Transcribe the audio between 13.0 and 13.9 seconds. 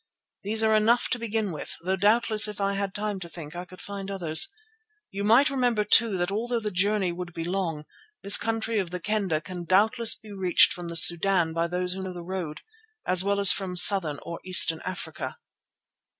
as well as from